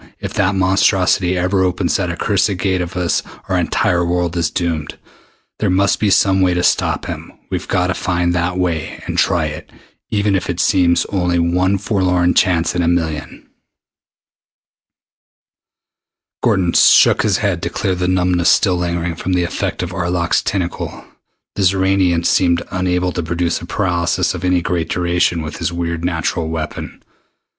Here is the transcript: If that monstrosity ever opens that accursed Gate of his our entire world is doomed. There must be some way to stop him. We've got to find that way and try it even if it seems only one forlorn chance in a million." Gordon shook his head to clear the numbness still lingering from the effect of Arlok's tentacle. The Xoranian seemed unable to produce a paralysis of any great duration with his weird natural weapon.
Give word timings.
If 0.19 0.33
that 0.33 0.55
monstrosity 0.55 1.37
ever 1.37 1.61
opens 1.63 1.95
that 1.97 2.09
accursed 2.09 2.57
Gate 2.57 2.81
of 2.81 2.93
his 2.93 3.21
our 3.47 3.55
entire 3.55 4.03
world 4.03 4.35
is 4.35 4.49
doomed. 4.49 4.97
There 5.59 5.69
must 5.69 5.99
be 5.99 6.09
some 6.09 6.41
way 6.41 6.55
to 6.55 6.63
stop 6.63 7.05
him. 7.05 7.31
We've 7.51 7.67
got 7.67 7.85
to 7.85 7.93
find 7.93 8.33
that 8.33 8.57
way 8.57 9.03
and 9.05 9.15
try 9.15 9.45
it 9.45 9.71
even 10.09 10.35
if 10.35 10.49
it 10.49 10.59
seems 10.59 11.05
only 11.11 11.37
one 11.37 11.77
forlorn 11.77 12.33
chance 12.33 12.73
in 12.73 12.81
a 12.81 12.87
million." 12.87 13.45
Gordon 16.41 16.73
shook 16.73 17.21
his 17.21 17.37
head 17.37 17.61
to 17.61 17.69
clear 17.69 17.93
the 17.93 18.07
numbness 18.07 18.49
still 18.49 18.77
lingering 18.77 19.13
from 19.13 19.33
the 19.33 19.43
effect 19.43 19.83
of 19.83 19.93
Arlok's 19.93 20.41
tentacle. 20.41 21.05
The 21.53 21.61
Xoranian 21.61 22.25
seemed 22.25 22.63
unable 22.71 23.11
to 23.11 23.21
produce 23.21 23.61
a 23.61 23.67
paralysis 23.67 24.33
of 24.33 24.43
any 24.43 24.63
great 24.63 24.89
duration 24.89 25.43
with 25.43 25.57
his 25.57 25.71
weird 25.71 26.03
natural 26.03 26.49
weapon. 26.49 27.03